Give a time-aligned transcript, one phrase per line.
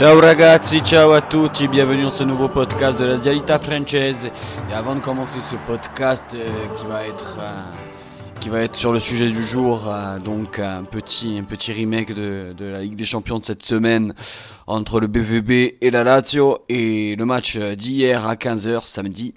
[0.00, 4.30] Ciao ragazzi, ciao à tutti, bienvenue dans ce nouveau podcast de la Dialita Française.
[4.70, 8.94] Et avant de commencer ce podcast euh, qui va être euh, qui va être sur
[8.94, 12.96] le sujet du jour, euh, donc un petit un petit remake de, de la Ligue
[12.96, 14.14] des Champions de cette semaine
[14.66, 19.34] entre le BVB et la Lazio et le match d'hier à 15h samedi,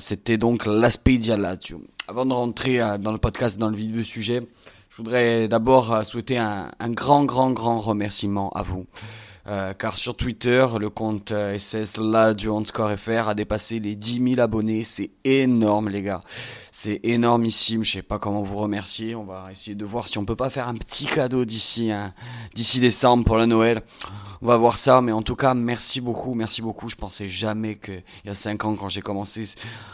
[0.00, 1.80] c'était donc l'Aspedia Lazio.
[2.08, 4.42] Avant de rentrer dans le podcast dans le vif du sujet,
[4.88, 8.84] je voudrais d'abord souhaiter un, un grand grand grand remerciement à vous.
[9.46, 11.56] Euh, car sur Twitter, le compte euh,
[12.34, 14.82] du Score FR a dépassé les 10 000 abonnés.
[14.82, 16.20] C'est énorme, les gars.
[16.72, 17.84] C'est énormissime.
[17.84, 19.14] Je sais pas comment vous remercier.
[19.14, 22.12] On va essayer de voir si on peut pas faire un petit cadeau d'ici, hein,
[22.54, 23.82] d'ici décembre pour la Noël.
[24.42, 26.88] On va voir ça, mais en tout cas, merci beaucoup, merci beaucoup.
[26.88, 29.44] Je pensais jamais qu'il y a 5 ans, quand j'ai commencé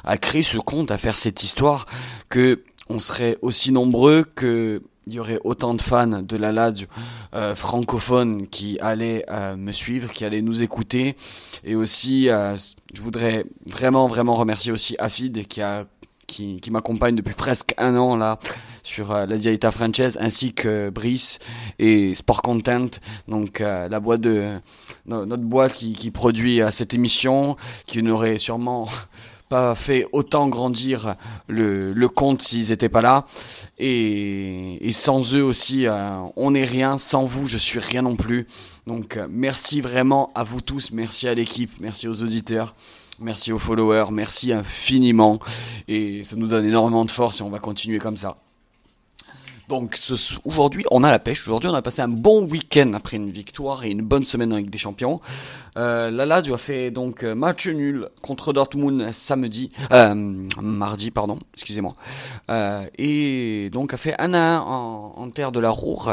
[0.05, 1.87] à créer ce compte, à faire cette histoire,
[2.29, 6.89] que on serait aussi nombreux que il y aurait autant de fans de la Lazio
[7.35, 11.17] euh, francophones qui allaient euh, me suivre, qui allaient nous écouter.
[11.63, 12.57] Et aussi, euh,
[12.93, 15.61] je voudrais vraiment, vraiment remercier aussi Afid qui
[16.27, 18.41] qui, m'accompagne depuis presque un an là
[18.83, 21.39] sur la Dialita Française ainsi que Brice
[21.79, 22.89] et Sport Content
[23.29, 24.51] donc la boîte de
[25.07, 28.89] notre boîte qui, qui produit cette émission qui n'aurait sûrement
[29.49, 31.15] pas fait autant grandir
[31.49, 33.27] le, le compte s'ils n'étaient pas là.
[33.79, 36.99] Et, sans eux aussi, euh, on n'est rien.
[36.99, 38.47] Sans vous, je suis rien non plus.
[38.87, 42.75] Donc euh, merci vraiment à vous tous, merci à l'équipe, merci aux auditeurs.
[43.19, 45.39] Merci aux followers, merci infiniment
[45.89, 48.37] et ça nous donne énormément de force et on va continuer comme ça.
[49.69, 49.99] Donc
[50.45, 51.47] aujourd'hui, on a la pêche.
[51.49, 54.71] Aujourd'hui, on a passé un bon week-end après une victoire et une bonne semaine avec
[54.71, 55.19] des Champions.
[55.77, 60.15] Euh, la Lazio a fait donc euh, match nul contre Dortmund samedi, euh,
[60.63, 61.95] mardi, pardon, excusez-moi.
[62.49, 66.13] Euh, et donc a fait un à un en, en terre de la Roure.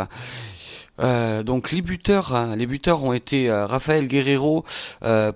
[1.00, 4.66] Euh, donc les buteurs, les buteurs ont été Rafael Guerrero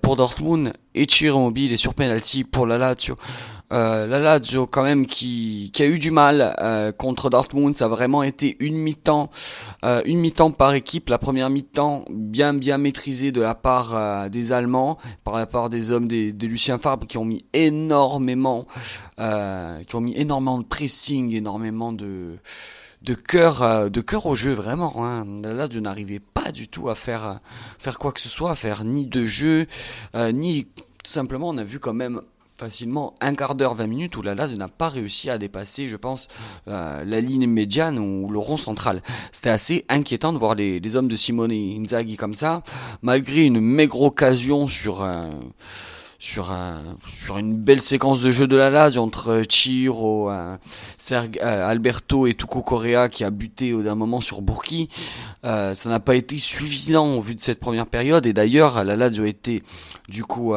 [0.02, 2.96] pour Dortmund et Chiro Mobile et sur penalty pour la.
[3.74, 4.40] Euh, la
[4.72, 8.56] quand même qui, qui a eu du mal euh, contre Dortmund, ça a vraiment été
[8.62, 9.30] une mi-temps,
[9.84, 11.10] euh, une mi-temps par équipe.
[11.10, 15.92] La première mi-temps bien bien maîtrisée de la part des Allemands, par la part des
[15.92, 18.66] hommes des, de Lucien Fabre qui ont mis énormément,
[19.18, 22.38] qui ont mis énormément de pressing, énormément de
[23.04, 25.24] de cœur de cœur au jeu vraiment hein.
[25.44, 27.40] Lazio n'arrivait pas du tout à faire
[27.78, 29.68] faire quoi que ce soit à faire ni de jeu
[30.34, 32.22] ni tout simplement on a vu quand même
[32.58, 36.28] facilement un quart d'heure, 20 minutes où la n'a pas réussi à dépasser, je pense,
[36.68, 39.02] euh, la ligne médiane ou le rond central.
[39.32, 42.64] C'était assez inquiétant de voir les, les, hommes de Simone Inzaghi comme ça,
[43.02, 45.30] malgré une maigre occasion sur un
[46.20, 46.82] sur un,
[47.14, 50.58] sur une belle séquence de jeu de la Lazio entre Chiro, euh,
[51.12, 54.90] euh, Alberto et Tuco Correa qui a buté au d'un moment sur Bourki.
[55.46, 58.96] Euh, ça n'a pas été suffisant au vu de cette première période et d'ailleurs la
[58.96, 59.62] Lazio a été
[60.10, 60.56] du coup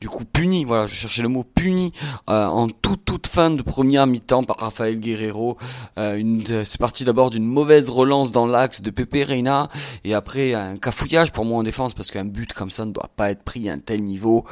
[0.00, 1.92] du coup puni, voilà, je cherchais le mot puni
[2.28, 5.56] euh, en toute toute fin de première mi-temps par Rafael Guerrero.
[5.98, 9.68] Euh, c'est parti d'abord d'une mauvaise relance dans l'axe de Pepe Reina
[10.04, 13.10] et après un cafouillage pour moi en défense parce qu'un but comme ça ne doit
[13.16, 14.44] pas être pris à un tel niveau.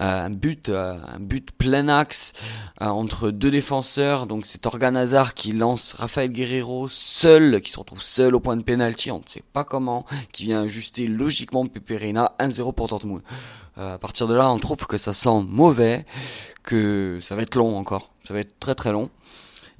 [0.00, 0.70] Euh, un but,
[1.58, 2.32] plein axe
[2.80, 4.26] entre deux défenseurs.
[4.26, 8.56] Donc c'est Organ Hazard qui lance Rafael Guerrero seul, qui se retrouve seul au point
[8.56, 12.88] de pénalty, on ne sait pas comment, qui vient ajuster logiquement Pepe Reina 1-0 pour
[12.88, 13.22] Dortmund.
[13.78, 16.04] Euh, à partir de là, on trouve que ça sent mauvais,
[16.62, 19.10] que ça va être long encore, ça va être très très long.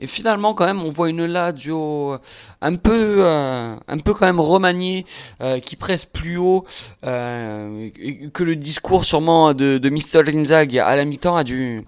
[0.00, 2.16] Et finalement, quand même, on voit une Lazio
[2.60, 5.04] un peu, euh, un peu quand même remaniée,
[5.40, 6.64] euh, qui presse plus haut,
[7.04, 7.90] euh,
[8.32, 10.28] que le discours sûrement de, de Mr.
[10.32, 11.84] Inzaghi à la mi-temps a dû,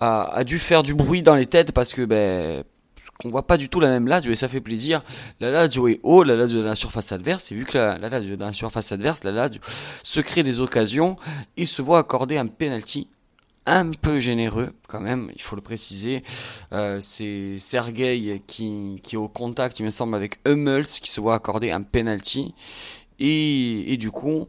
[0.00, 2.64] a, a, dû faire du bruit dans les têtes parce que ben
[3.18, 5.02] qu'on voit pas du tout la même Lazio et ça fait plaisir.
[5.40, 8.08] La Lazio est haut, la Lazio de la surface adverse, et vu que la, la
[8.08, 9.60] Lazio de la surface adverse, la Lazio
[10.02, 11.16] se crée des occasions,
[11.56, 13.08] il se voit accorder un penalty
[13.66, 16.22] un peu généreux quand même, il faut le préciser.
[16.72, 21.34] Euh, c'est Sergei qui, est au contact, il me semble, avec Hummels qui se voit
[21.34, 22.54] accorder un penalty
[23.18, 24.46] et, et du coup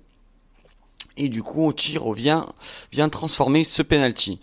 [1.15, 1.73] et du coup
[2.15, 2.45] vient
[2.91, 4.39] vient transformer ce penalty.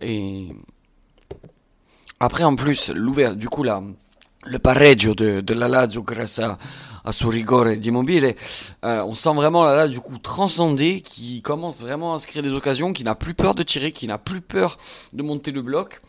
[0.00, 0.48] Et
[2.24, 3.82] après, en plus, du coup, là,
[4.44, 6.56] le pareggio de, de la Lazio grâce à,
[7.12, 8.34] son rigore d'Immobile,
[8.84, 12.52] euh, on sent vraiment la Lazio, du coup, transcendé, qui commence vraiment à se des
[12.52, 14.78] occasions, qui n'a plus peur de tirer, qui n'a plus peur
[15.12, 16.00] de monter le bloc.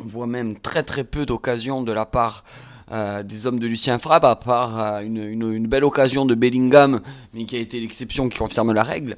[0.00, 2.44] On voit même très très peu d'occasions de la part
[2.90, 6.34] euh, des hommes de Lucien Frappe, à part euh, une, une, une, belle occasion de
[6.34, 7.00] Bellingham,
[7.34, 9.16] mais qui a été l'exception qui confirme la règle.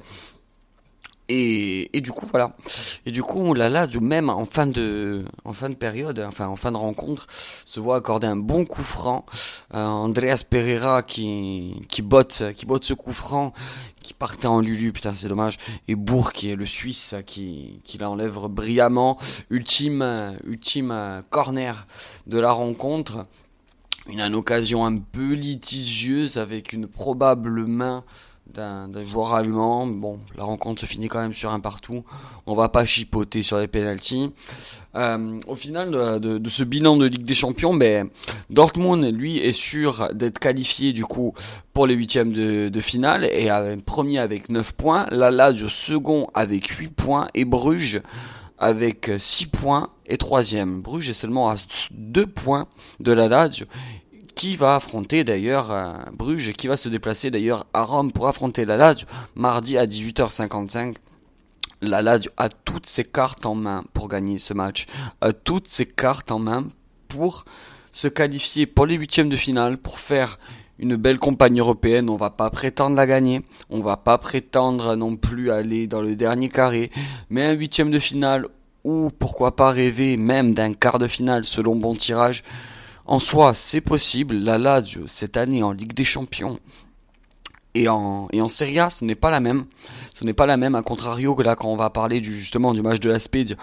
[1.33, 2.55] Et, du coup, voilà.
[3.05, 6.57] Et du coup, là, là, même en fin de, en fin de période, enfin en
[6.57, 7.27] fin de rencontre,
[7.65, 9.25] se voit accorder un bon coup franc.
[9.73, 13.53] Euh, Andreas Pereira qui, qui botte, qui botte ce coup franc,
[14.01, 15.57] qui partait en lulu, putain, c'est dommage.
[15.87, 19.17] Et Bourg, qui est le Suisse, qui, qui l'enlève brillamment.
[19.49, 21.85] Ultime, ultime corner
[22.27, 23.25] de la rencontre.
[24.07, 28.03] Une occasion un peu litigieuse avec une probable main
[28.53, 29.87] d'un joueur allemand.
[29.87, 32.03] Bon, la rencontre se finit quand même sur un partout.
[32.45, 34.31] On va pas chipoter sur les pénalties.
[34.95, 38.09] Euh, au final de, ce bilan de Ligue des Champions, ben,
[38.49, 41.33] Dortmund, lui, est sûr d'être qualifié du coup
[41.73, 43.49] pour les huitièmes de, finale et
[43.85, 45.07] premier avec 9 points.
[45.11, 48.01] La Lazio second avec 8 points et Bruges
[48.57, 50.81] avec 6 points et troisième.
[50.81, 51.55] Bruges est seulement à
[51.91, 52.67] 2 points
[52.99, 53.65] de la Lazio
[54.33, 55.71] qui va affronter d'ailleurs
[56.13, 60.95] Bruges, qui va se déplacer d'ailleurs à Rome pour affronter la Lazio mardi à 18h55.
[61.81, 64.85] La Lazio a toutes ses cartes en main pour gagner ce match,
[65.21, 66.67] a toutes ses cartes en main
[67.07, 67.45] pour
[67.91, 70.37] se qualifier pour les huitièmes de finale, pour faire
[70.79, 72.09] une belle compagnie européenne.
[72.09, 76.15] On va pas prétendre la gagner, on va pas prétendre non plus aller dans le
[76.15, 76.91] dernier carré,
[77.29, 78.47] mais un huitième de finale
[78.83, 82.43] ou pourquoi pas rêver même d'un quart de finale selon bon tirage.
[83.11, 84.37] En soi, c'est possible.
[84.37, 86.57] La Lazio, cette année en Ligue des Champions
[87.75, 89.65] et en, et Serie A, ce n'est pas la même.
[90.13, 92.73] Ce n'est pas la même, à contrario que là, quand on va parler du, justement
[92.73, 93.57] du match de la Speed,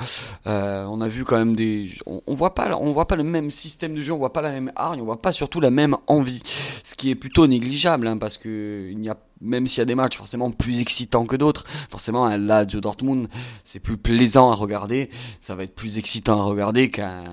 [0.46, 1.90] euh, on a vu quand même des.
[2.04, 4.52] On, voit pas, on voit pas le même système de jeu, on voit pas la
[4.52, 6.42] même hargne, on voit pas surtout la même envie.
[6.84, 9.94] Ce qui est plutôt négligeable, hein, parce que il a même s'il y a des
[9.94, 13.28] matchs forcément plus excitants que d'autres, forcément un Lazio Dortmund,
[13.64, 15.08] c'est plus plaisant à regarder,
[15.40, 17.24] ça va être plus excitant à regarder qu'un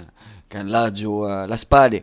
[0.49, 2.01] qu'un Lazio euh, La Spade.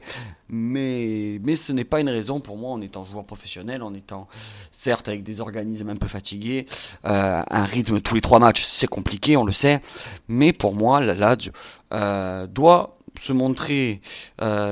[0.48, 4.28] Mais, mais ce n'est pas une raison pour moi, en étant joueur professionnel, en étant
[4.70, 6.66] certes avec des organismes un peu fatigués,
[7.06, 9.80] euh, un rythme tous les trois matchs, c'est compliqué, on le sait.
[10.28, 11.52] Mais pour moi, la Lazio
[11.94, 14.00] euh, doit se montrer,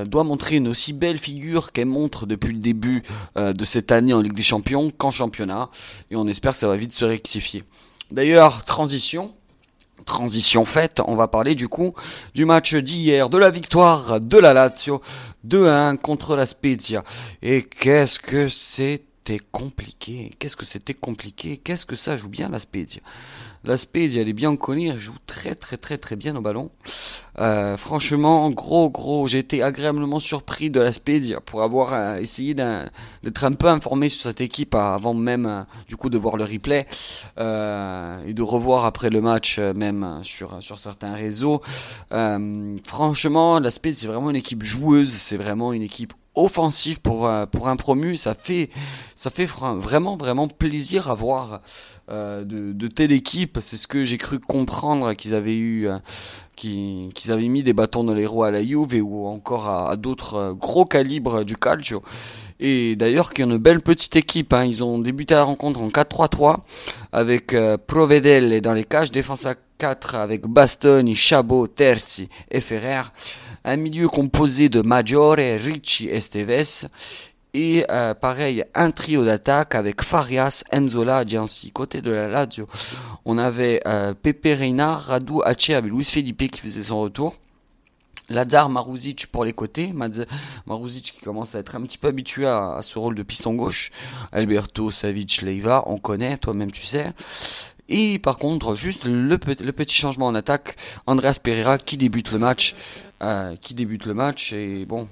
[0.07, 3.03] doit montrer une aussi belle figure qu'elle montre depuis le début
[3.35, 5.69] de cette année en Ligue des Champions qu'en championnat.
[6.09, 7.63] Et on espère que ça va vite se rectifier.
[8.09, 9.31] D'ailleurs, transition,
[10.05, 11.93] Transition faite, on va parler du coup
[12.33, 15.01] du match d'hier, de la victoire de la Lazio
[15.47, 17.03] 2-1 contre la Spezia.
[17.41, 19.10] Et qu'est-ce que c'était
[19.51, 21.57] compliqué Qu'est-ce que c'était compliqué?
[21.57, 23.01] Qu'est-ce que ça joue bien la Spezia?
[23.63, 26.71] La Spezia, elle est bien connue, elle joue très très très très bien au ballon.
[27.37, 32.55] Euh, franchement, gros gros, j'ai été agréablement surpris de la Spezia pour avoir euh, essayé
[32.55, 36.43] d'être un peu informé sur cette équipe avant même euh, du coup de voir le
[36.43, 36.87] replay
[37.37, 41.61] et de revoir après le match même sur certains réseaux.
[42.87, 47.45] franchement, la Spezia c'est vraiment une équipe joueuse, c'est vraiment une équipe offensif pour, euh,
[47.45, 48.69] pour un promu, ça fait,
[49.15, 51.61] ça fait vraiment, vraiment plaisir à voir
[52.09, 53.59] euh, de, de telle équipe.
[53.61, 55.97] C'est ce que j'ai cru comprendre qu'ils avaient eu, euh,
[56.55, 60.53] qu'ils avaient mis des bâtons dans les roues à la Juve ou encore à, d'autres
[60.53, 62.01] gros calibres du calcio.
[62.59, 64.53] Et d'ailleurs, qui est une belle petite équipe.
[64.53, 64.65] Hein.
[64.65, 66.57] Ils ont débuté la rencontre en 4-3-3
[67.11, 67.55] avec
[67.87, 73.01] Provedel dans les cages, défense à 4 avec Bastoni, Chabot, Terzi et Ferrer
[73.63, 76.19] un milieu composé de Maggiore, Ricci et
[77.53, 81.71] et euh, pareil, un trio d'attaque avec Farias, Enzola, Gianci.
[81.71, 82.67] Côté de la Lazio,
[83.25, 87.35] on avait euh, Pepe Reina, Radu Ache avec Luis Felipe qui faisait son retour.
[88.29, 89.93] Lazar Maruzic pour les côtés,
[90.65, 93.91] Maruzic qui commence à être un petit peu habitué à, ce rôle de piston gauche,
[94.31, 97.11] Alberto Savic Leiva, on connaît, toi-même tu sais.
[97.93, 102.73] Et par contre, juste le, petit changement en attaque, Andreas Pereira qui débute le match
[103.21, 105.09] euh, qui débute le match et bon,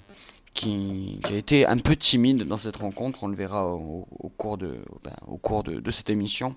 [0.54, 3.24] qui, a été un peu timide dans cette rencontre.
[3.24, 4.06] On le verra au,
[4.38, 6.56] cours de, ben, de, cette émission.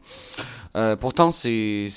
[0.77, 1.89] Euh, pourtant, c'est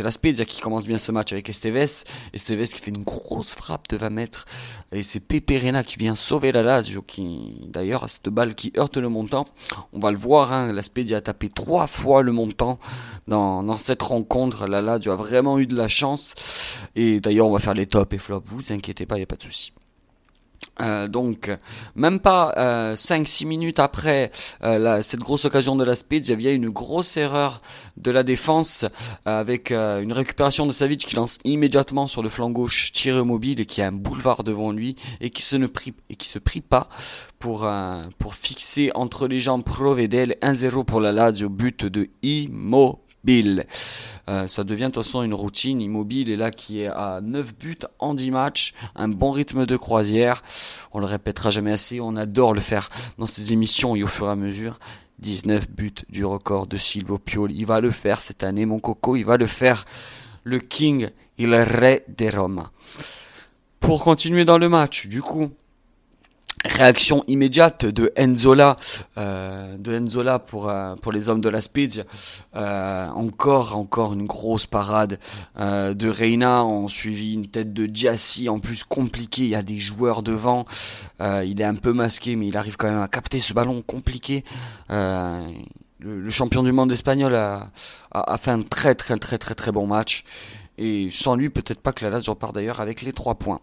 [0.00, 2.04] la Spezia qui commence bien ce match avec Esteves.
[2.32, 4.44] Esteves qui fait une grosse frappe de 20 mètres.
[4.92, 7.02] Et c'est Pepe Reina qui vient sauver la Lazio.
[7.02, 9.46] Qui, d'ailleurs, cette balle qui heurte le montant.
[9.92, 12.78] On va le voir, hein, la Spezia a tapé trois fois le montant
[13.28, 14.66] dans, dans cette rencontre.
[14.66, 16.34] La Lazio a vraiment eu de la chance.
[16.96, 18.48] Et d'ailleurs, on va faire les tops et flops.
[18.50, 19.72] Vous inquiétez pas, il n'y a pas de souci.
[20.80, 21.50] Euh, donc,
[21.94, 24.30] même pas euh, 5-6 minutes après
[24.64, 27.60] euh, cette grosse occasion de la Speed, il y a une grosse erreur
[27.96, 28.84] de la défense
[29.28, 33.60] euh, avec une récupération de Savic qui lance immédiatement sur le flanc gauche tiré mobile
[33.60, 36.38] et qui a un boulevard devant lui et qui se ne prie et qui se
[36.38, 36.88] prie pas
[37.38, 37.68] pour
[38.18, 44.64] pour fixer entre les jambes Provedel 1-0 pour la Lazio but de Imo Euh, ça
[44.64, 45.80] devient de toute façon une routine.
[45.80, 49.76] Immobile est là qui est à 9 buts en 10 matchs, un bon rythme de
[49.76, 50.42] croisière.
[50.92, 52.88] On le répétera jamais assez, on adore le faire
[53.18, 54.78] dans ces émissions et au fur et à mesure.
[55.20, 57.54] 19 buts du record de Silvio Pioli.
[57.56, 59.16] Il va le faire cette année, mon coco.
[59.16, 59.84] Il va le faire.
[60.42, 62.70] Le King, il re de Roma.
[63.80, 65.50] Pour continuer dans le match, du coup,
[66.64, 68.76] réaction immédiate de Enzola,
[69.18, 72.04] euh, de Enzola pour euh, pour les hommes de la Spezia.
[72.56, 75.18] Euh, encore encore une grosse parade
[75.58, 76.64] de Reina.
[76.64, 79.42] On suivi une tête de Giassi en plus compliqué.
[79.42, 80.64] Il y a des joueurs devant.
[81.20, 84.44] il est un peu masqué, mais il arrive quand même à capter ce ballon compliqué.
[86.00, 87.70] Le, champion du monde espagnol a,
[88.10, 90.24] a, a fait un très très très très très bon match.
[90.76, 93.60] Et sans lui, peut-être pas que la Lazio repart d'ailleurs avec les trois points.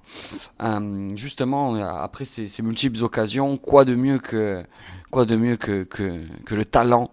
[0.63, 4.63] Euh, justement, après ces, ces, multiples occasions, quoi de mieux que
[5.11, 5.85] quoi de mieux que,
[6.49, 7.11] le talent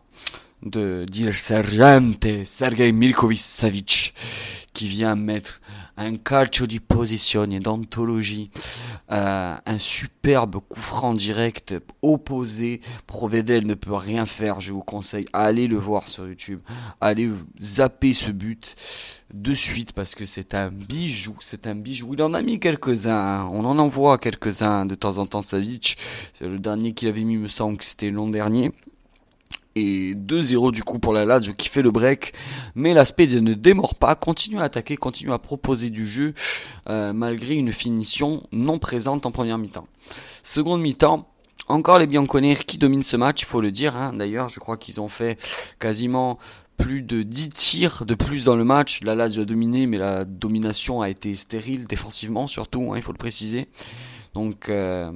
[0.63, 4.15] de dire Sergente Sergei Milkovic
[4.73, 5.61] qui vient mettre
[5.99, 8.51] un calcio di posizione d'anthologie,
[9.13, 12.81] euh, un superbe coup franc direct opposé.
[13.07, 16.61] Provedel ne peut rien faire, je vous conseille, allez le voir sur YouTube,
[17.01, 17.29] allez
[17.61, 18.77] zapper ce but
[19.35, 22.15] de suite parce que c'est un bijou, c'est un bijou.
[22.15, 23.49] Il en a mis quelques-uns, hein.
[23.53, 25.99] on en envoie quelques-uns de temps en temps, Savic.
[26.33, 28.73] C'est le dernier qu'il avait mis, me semble que c'était l'an dernier.
[29.79, 32.33] Et 2-0 du coup pour la Lazio qui fait le break.
[32.75, 36.35] Mais l'aspect ne démord pas, continue à attaquer, continue à proposer du jeu
[36.89, 39.87] euh, malgré une finition non présente en première mi-temps.
[40.43, 41.29] Seconde mi-temps,
[41.69, 43.97] encore les Bianconeri qui dominent ce match, il faut le dire.
[43.97, 44.13] Hein.
[44.15, 45.39] D'ailleurs, je crois qu'ils ont fait
[45.79, 46.39] quasiment
[46.77, 49.01] plus de 10 tirs de plus dans le match.
[49.03, 53.13] La Lazio a dominé, mais la domination a été stérile défensivement surtout, hein, il faut
[53.13, 53.69] le préciser.
[54.35, 55.13] Donc euh,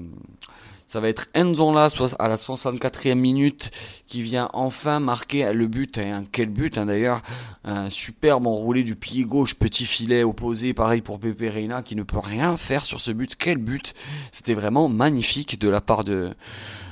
[0.92, 3.70] ça va être Enzonla à la 64e minute
[4.06, 5.96] qui vient enfin marquer le but.
[5.96, 7.22] Hein, quel but hein, d'ailleurs.
[7.64, 10.74] Un superbe enroulé du pied gauche, petit filet opposé.
[10.74, 13.36] Pareil pour Pepe Reina qui ne peut rien faire sur ce but.
[13.36, 13.94] Quel but
[14.32, 16.34] C'était vraiment magnifique de la part de,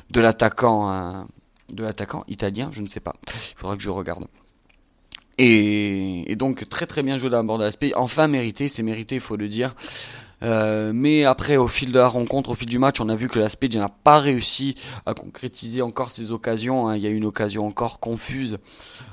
[0.08, 0.88] de l'attaquant.
[0.88, 1.28] Hein,
[1.70, 3.14] de l'attaquant italien, je ne sais pas.
[3.28, 4.24] Il faudra que je regarde.
[5.36, 7.92] Et, donc très très bien joué bord de l'aspect.
[7.96, 9.74] Enfin mérité, c'est mérité, il faut le dire.
[10.42, 13.28] Euh, mais après, au fil de la rencontre, au fil du match, on a vu
[13.28, 14.74] que l'aspect n'a pas réussi
[15.06, 16.88] à concrétiser encore ses occasions.
[16.88, 16.96] Hein.
[16.96, 18.58] Il y a eu une occasion encore confuse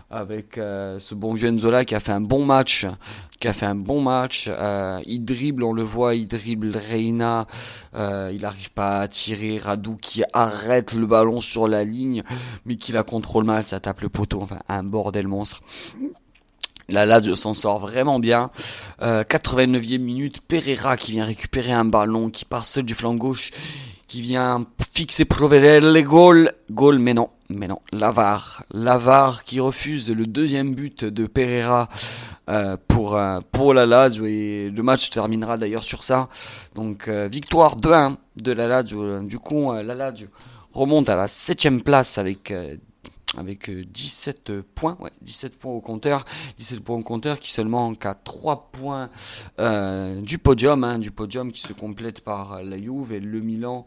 [0.10, 2.88] avec euh, ce bon vieux Enzola qui a fait un bon match,
[3.42, 4.46] qui a fait un bon match.
[4.48, 7.46] Euh, il dribble, on le voit, il dribble Reina.
[7.94, 12.24] il n'arrive pas à tirer Radou qui arrête le ballon sur la ligne,
[12.66, 14.42] mais qui la contrôle mal, ça tape le poteau.
[14.42, 15.62] Enfin, un bordel monstre.
[16.90, 18.50] La Lazio s'en sort vraiment bien.
[19.02, 23.52] 89e euh, minute, Pereira qui vient récupérer un ballon, qui part seul du flanc gauche,
[24.08, 30.26] qui vient fixer Provedel, goal, goal, mais non, mais non, Lavar, Lavar qui refuse le
[30.26, 31.90] deuxième but de Pereira
[32.50, 36.30] euh, pour euh, pour la Lazio et le match terminera d'ailleurs sur ça.
[36.74, 39.20] Donc victoire 2-1 de la Lazio.
[39.24, 40.28] Du coup, la Lazio
[40.72, 42.54] remonte à la septième place avec
[43.38, 46.26] avec 17 euh, points, ouais, 17 points au compteur,
[46.58, 49.10] 17 points au compteur qui seulement manque à 3 points
[49.60, 53.86] euh, du podium, hein, du podium qui se complète par la Juve et le Milan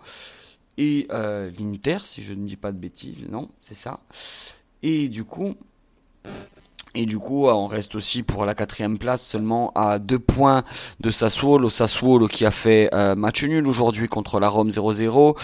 [0.81, 4.01] et euh, l'Inter, si je ne dis pas de bêtises, non, c'est ça.
[4.83, 5.55] Et du coup,
[6.95, 10.65] et du coup, on reste aussi pour la quatrième place seulement à deux points
[10.99, 11.71] de Sassuolo.
[11.71, 15.37] Sassuolo qui a fait euh, match nul aujourd'hui contre la Rome 0-0.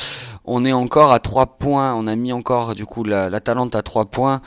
[0.44, 1.94] On est encore à trois points.
[1.94, 4.40] On a mis encore du coup la, Talente à trois points,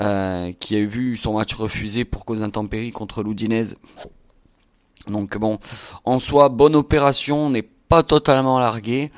[0.00, 3.76] euh, qui a vu son match refusé pour cause d'intempéries contre l'Udinese.
[5.08, 5.58] Donc bon,
[6.04, 9.08] en soi, bonne opération, n'est pas totalement largué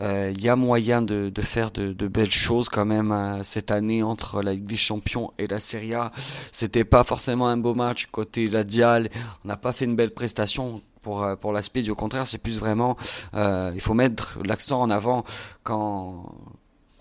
[0.00, 4.02] il euh, y a moyen de, faire de, belles choses quand même euh, cette année
[4.02, 6.10] entre la Ligue des Champions et la Serie A.
[6.52, 9.10] C'était pas forcément un beau match côté la Dial.
[9.44, 11.86] On n'a pas fait une belle prestation pour euh, pour l'aspect.
[11.90, 12.96] Au contraire, c'est plus vraiment
[13.34, 15.24] il faut mettre l'accent en avant
[15.64, 16.24] quand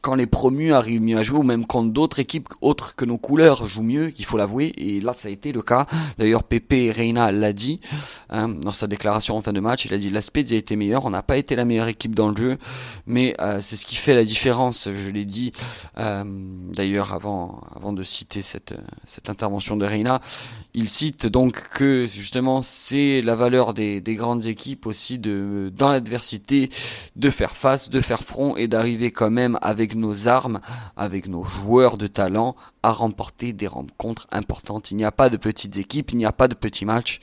[0.01, 3.17] quand les promus arrivent mieux à jouer, ou même quand d'autres équipes autres que nos
[3.17, 5.85] couleurs jouent mieux, il faut l'avouer, et là ça a été le cas.
[6.17, 7.79] D'ailleurs, Pepe Reina l'a dit
[8.29, 11.05] hein, dans sa déclaration en fin de match, il a dit la a été meilleure,
[11.05, 12.57] on n'a pas été la meilleure équipe dans le jeu,
[13.07, 15.51] mais euh, c'est ce qui fait la différence, je l'ai dit
[15.97, 16.23] euh,
[16.73, 20.21] d'ailleurs avant, avant de citer cette, cette intervention de Reina,
[20.73, 25.89] il cite donc que justement c'est la valeur des, des grandes équipes aussi de dans
[25.89, 26.69] l'adversité
[27.15, 30.59] de faire face, de faire front et d'arriver quand même avec nos armes,
[30.95, 34.91] avec nos joueurs de talent, à remporter des rencontres importantes.
[34.91, 37.19] Il n'y a pas de petites équipes, il n'y a pas de petits matchs.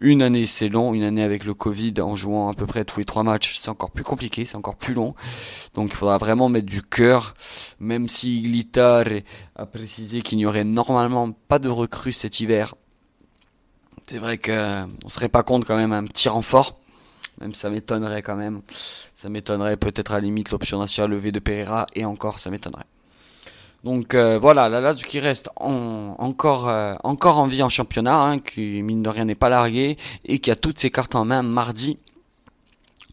[0.00, 2.98] Une année c'est long, une année avec le Covid en jouant à peu près tous
[2.98, 5.14] les trois matchs, c'est encore plus compliqué, c'est encore plus long.
[5.74, 7.34] Donc il faudra vraiment mettre du cœur,
[7.80, 9.06] même si Glitar
[9.56, 12.74] a précisé qu'il n'y aurait normalement pas de recrues cet hiver.
[14.06, 16.76] C'est vrai qu'on on serait pas contre quand même un petit renfort.
[17.40, 18.62] Même ça m'étonnerait quand même.
[19.14, 22.86] Ça m'étonnerait peut-être à la limite l'option nationale levée de Pereira et encore ça m'étonnerait.
[23.84, 28.38] Donc euh, voilà, la Lazio qui reste encore, euh, encore en vie en championnat, hein,
[28.38, 31.42] qui mine de rien n'est pas largué et qui a toutes ses cartes en main
[31.42, 31.96] mardi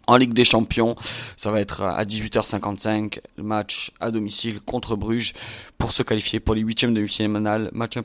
[0.07, 0.95] en Ligue des Champions.
[1.37, 5.33] Ça va être à 18h55, le match à domicile contre Bruges
[5.77, 7.97] pour se qualifier pour les huitièmes de finale, match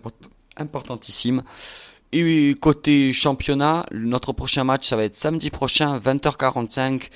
[0.57, 1.43] importantissime.
[2.13, 7.09] Et côté championnat, notre prochain match, ça va être samedi prochain, 20h45,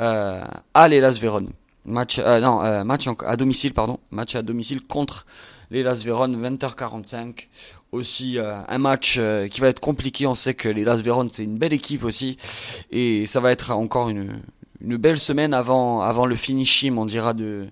[0.00, 0.42] euh,
[0.72, 1.50] à l'Elas Vérone.
[1.84, 3.98] Match, euh, non, euh, match à domicile, pardon.
[4.10, 5.26] Match à domicile contre
[5.70, 7.48] l'Elas Vérone, 20h45.
[7.92, 9.20] Aussi, euh, un match
[9.50, 10.26] qui va être compliqué.
[10.26, 12.36] On sait que l'Elas Vérone, c'est une belle équipe aussi.
[12.90, 14.40] Et ça va être encore une,
[14.80, 17.66] une belle semaine avant, avant le finishing, on dira, de,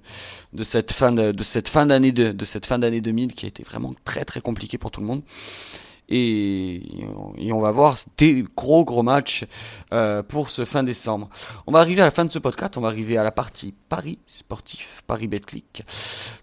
[0.52, 3.48] de cette fin de, cette fin d'année de, de cette fin d'année 2000 qui a
[3.48, 5.22] été vraiment très très compliqué pour tout le monde
[6.08, 6.82] et,
[7.52, 9.44] on va voir des gros gros matchs
[9.92, 11.28] euh, pour ce fin décembre.
[11.66, 13.74] On va arriver à la fin de ce podcast, on va arriver à la partie
[13.88, 15.82] Paris sportif, Paris Betclic,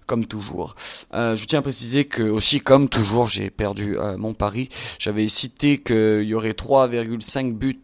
[0.06, 0.76] comme toujours.
[1.14, 4.70] Euh, je tiens à préciser que aussi comme toujours j'ai perdu euh, mon pari.
[5.00, 7.84] J'avais cité qu'il y aurait 3,5 buts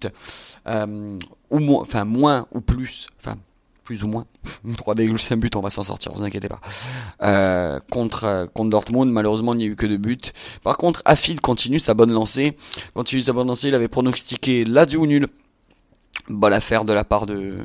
[1.50, 3.38] ou moins, enfin moins ou plus, enfin
[3.92, 4.26] plus ou moins.
[4.66, 6.62] 3,5 buts, on va s'en sortir, vous inquiétez pas.
[7.24, 10.32] Euh, contre, euh, contre Dortmund, malheureusement, il n'y a eu que deux buts.
[10.64, 12.56] Par contre, Afid continue sa bonne lancée.
[12.94, 15.28] Continue sa bonne lancée, il avait pronostiqué Lazio nul.
[16.30, 17.58] Bonne affaire de la part de,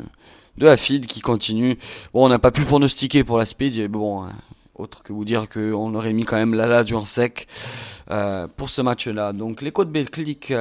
[0.59, 1.78] de Afid qui continue.
[2.12, 4.33] Bon, on n'a pas pu pronostiquer pour la speed, bon, hein,
[4.75, 7.47] autre que vous dire qu'on aurait mis quand même la Lazio en sec
[8.56, 9.33] pour ce match-là.
[9.33, 10.52] Donc les codes Betclic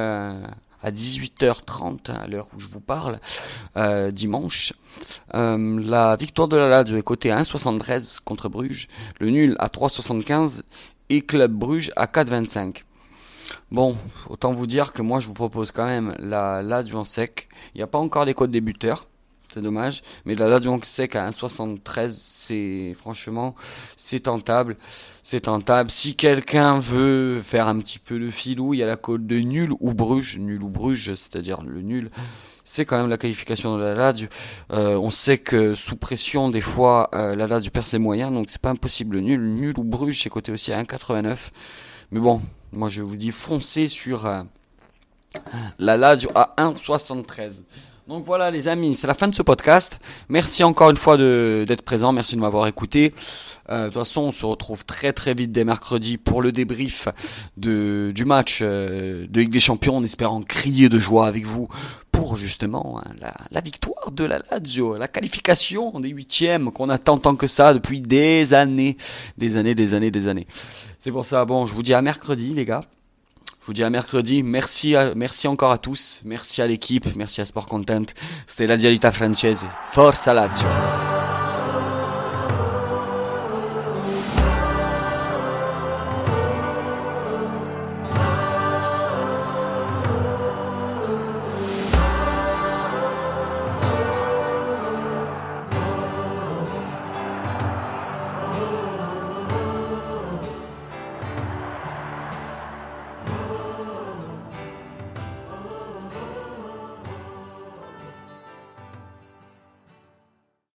[0.82, 3.18] à 18h30 à l'heure où je vous parle
[3.76, 4.72] euh, dimanche.
[5.34, 8.88] Euh, la victoire de la Lazio est cotée à 1,73 contre Bruges,
[9.20, 10.62] le nul à 3,75
[11.08, 12.82] et Club Bruges à 4,25.
[13.70, 13.96] Bon,
[14.28, 17.48] autant vous dire que moi je vous propose quand même la Lazio en sec.
[17.74, 19.06] Il n'y a pas encore les codes débuteurs
[19.56, 20.02] c'est dommage.
[20.26, 23.54] Mais la Lazio sec à 1,73, c'est franchement,
[23.96, 24.76] c'est tentable.
[25.22, 25.90] C'est tentable.
[25.90, 29.38] Si quelqu'un veut faire un petit peu le filou, il y a la côte de
[29.38, 32.10] nul ou Bruges, nul ou Bruges, c'est-à-dire le nul.
[32.64, 34.28] C'est quand même la qualification de la Lazio.
[34.72, 38.50] Euh, on sait que sous pression, des fois, euh, la Lazio perd ses moyens, donc
[38.50, 39.20] c'est pas impossible.
[39.20, 41.50] Nul, nul ou Bruges, c'est coté aussi à 1,89.
[42.10, 42.42] Mais bon,
[42.72, 44.42] moi je vous dis foncez sur euh,
[45.78, 47.62] la Lazio à 1,73.
[48.08, 49.98] Donc voilà les amis, c'est la fin de ce podcast.
[50.28, 53.12] Merci encore une fois d'être présent, merci de m'avoir écouté.
[53.68, 57.08] Euh, de toute façon, on se retrouve très très vite dès mercredi pour le débrief
[57.56, 61.66] de, du match euh, de Ligue des Champions en espérant crier de joie avec vous
[62.12, 67.18] pour justement hein, la, la, victoire de la Lazio, la qualification des huitièmes qu'on attend
[67.18, 68.96] tant que ça depuis des années,
[69.36, 70.46] des années, des années, des années.
[71.00, 72.82] C'est pour ça, bon, je vous dis à mercredi les gars.
[73.66, 74.44] Je vous dis à mercredi.
[74.44, 76.20] Merci, merci encore à tous.
[76.24, 77.04] Merci à l'équipe.
[77.16, 78.04] Merci à Sport Content.
[78.46, 79.66] C'était la Dialita Francese.
[79.90, 80.68] Forza Lazio.